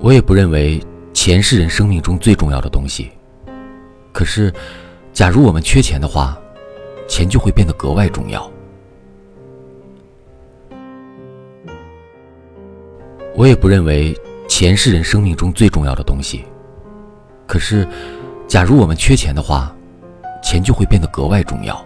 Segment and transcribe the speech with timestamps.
[0.00, 0.80] 我也不认为
[1.12, 3.10] 钱是人生命中最重要的东西。
[4.12, 4.52] 可是
[5.12, 6.38] 假如我们缺钱的话
[7.08, 8.50] 钱就会变得格外重要。
[13.34, 14.16] 我也不认为
[14.48, 16.44] 钱是人生命中最重要的东西。
[17.46, 17.86] 可是
[18.46, 19.74] 假如我们缺钱的话
[20.42, 21.84] 钱就会变得格外重要。